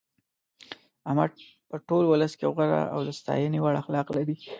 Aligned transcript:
احمد 1.07 1.31
په 1.69 1.75
ټول 1.87 2.03
ولس 2.07 2.33
کې 2.39 2.45
غوره 2.53 2.81
او 2.93 2.99
د 3.07 3.09
ستاینې 3.19 3.59
وړ 3.61 3.73
اخلاق 3.81 4.07
لري. 4.17 4.35